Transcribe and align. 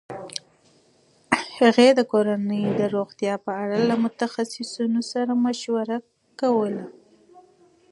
هغې 1.59 1.87
د 1.93 1.99
کورنۍ 2.11 2.63
د 2.79 2.81
روغتیا 2.95 3.33
په 3.45 3.51
اړه 3.63 3.77
د 3.89 3.91
متخصصینو 4.03 5.01
سره 5.11 5.31
مشوره 5.45 5.97
کوي. 6.39 6.83